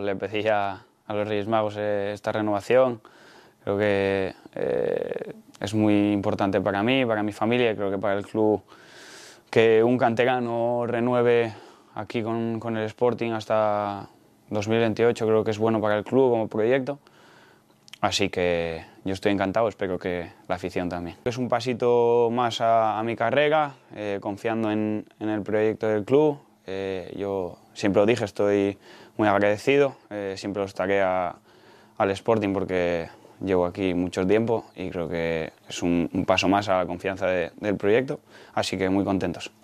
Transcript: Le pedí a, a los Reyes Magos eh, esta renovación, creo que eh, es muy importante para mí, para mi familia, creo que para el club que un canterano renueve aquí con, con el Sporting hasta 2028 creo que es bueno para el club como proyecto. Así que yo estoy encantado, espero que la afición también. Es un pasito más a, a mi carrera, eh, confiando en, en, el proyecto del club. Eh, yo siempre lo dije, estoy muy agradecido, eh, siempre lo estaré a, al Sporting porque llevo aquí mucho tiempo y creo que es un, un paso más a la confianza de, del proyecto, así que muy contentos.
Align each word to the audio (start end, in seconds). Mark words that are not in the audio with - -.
Le 0.00 0.16
pedí 0.16 0.48
a, 0.48 0.86
a 1.06 1.12
los 1.12 1.28
Reyes 1.28 1.46
Magos 1.46 1.74
eh, 1.76 2.12
esta 2.14 2.32
renovación, 2.32 3.02
creo 3.62 3.76
que 3.76 4.34
eh, 4.54 5.34
es 5.60 5.74
muy 5.74 6.12
importante 6.12 6.62
para 6.62 6.82
mí, 6.82 7.04
para 7.04 7.22
mi 7.22 7.32
familia, 7.32 7.76
creo 7.76 7.90
que 7.90 7.98
para 7.98 8.14
el 8.14 8.24
club 8.24 8.62
que 9.50 9.82
un 9.84 9.98
canterano 9.98 10.86
renueve 10.86 11.52
aquí 11.94 12.22
con, 12.22 12.58
con 12.58 12.78
el 12.78 12.86
Sporting 12.86 13.32
hasta 13.32 14.08
2028 14.48 15.26
creo 15.26 15.44
que 15.44 15.50
es 15.50 15.58
bueno 15.58 15.78
para 15.78 15.98
el 15.98 16.04
club 16.04 16.30
como 16.30 16.48
proyecto. 16.48 16.98
Así 18.00 18.30
que 18.30 18.82
yo 19.04 19.12
estoy 19.12 19.32
encantado, 19.32 19.68
espero 19.68 19.98
que 19.98 20.32
la 20.48 20.54
afición 20.54 20.88
también. 20.88 21.18
Es 21.26 21.36
un 21.36 21.50
pasito 21.50 22.30
más 22.32 22.62
a, 22.62 22.98
a 22.98 23.02
mi 23.02 23.14
carrera, 23.14 23.74
eh, 23.94 24.20
confiando 24.22 24.70
en, 24.70 25.04
en, 25.20 25.28
el 25.28 25.42
proyecto 25.42 25.86
del 25.86 26.06
club. 26.06 26.38
Eh, 26.66 27.12
yo 27.16 27.58
siempre 27.74 28.00
lo 28.00 28.06
dije, 28.06 28.24
estoy 28.24 28.78
muy 29.16 29.28
agradecido, 29.28 29.96
eh, 30.10 30.34
siempre 30.36 30.60
lo 30.60 30.66
estaré 30.66 31.02
a, 31.02 31.36
al 31.98 32.10
Sporting 32.10 32.52
porque 32.52 33.08
llevo 33.44 33.66
aquí 33.66 33.94
mucho 33.94 34.26
tiempo 34.26 34.64
y 34.76 34.90
creo 34.90 35.08
que 35.08 35.52
es 35.68 35.82
un, 35.82 36.08
un 36.12 36.24
paso 36.24 36.48
más 36.48 36.68
a 36.68 36.78
la 36.78 36.86
confianza 36.86 37.26
de, 37.26 37.52
del 37.56 37.76
proyecto, 37.76 38.20
así 38.54 38.76
que 38.76 38.88
muy 38.88 39.04
contentos. 39.04 39.52